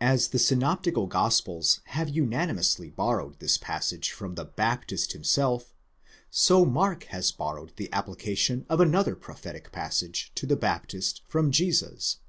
[0.00, 5.74] As the synoptical gospels have unanimously borrowed this passage from the Baptist himself,
[6.30, 12.20] so Mark has borrowed the application of another prophetic passage to the Baptist from Jesus.